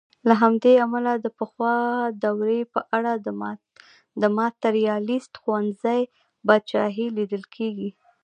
[0.27, 1.75] له همدې امله د پخوا
[2.23, 3.13] دورې په اړه
[4.21, 6.01] د ماتریالیسټ ښوونځي
[6.45, 7.89] پاچاهي لیدل کېږي.